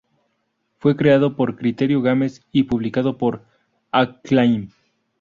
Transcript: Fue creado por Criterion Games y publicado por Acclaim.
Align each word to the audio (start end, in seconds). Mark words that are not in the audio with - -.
Fue 0.79 0.95
creado 0.95 1.35
por 1.35 1.55
Criterion 1.55 2.01
Games 2.01 2.41
y 2.51 2.63
publicado 2.63 3.19
por 3.19 3.45
Acclaim. 3.91 4.71